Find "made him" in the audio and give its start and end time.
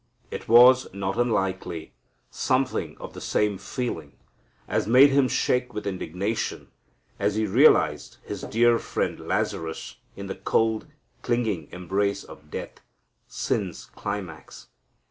4.87-5.27